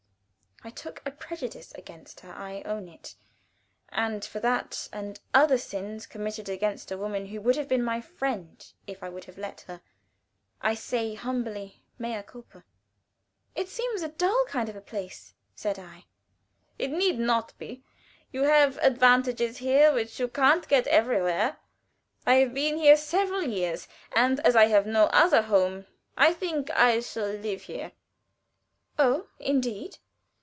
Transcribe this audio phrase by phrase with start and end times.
[0.63, 3.15] I took a prejudice against her I own it
[3.89, 7.99] and for that and other sins committed against a woman who would have been my
[7.99, 9.81] friend if I would have let her,
[10.61, 12.63] I say humbly, Mea culpa!
[13.55, 16.05] "It seems a dull kind of a place," said I.
[16.77, 17.83] "It need not be.
[18.31, 21.57] You have advantages here which you can't get everywhere.
[22.27, 26.35] I have been here several years, and as I have no other home I rather
[26.37, 27.93] think I shall live here."
[28.99, 29.97] "Oh, indeed."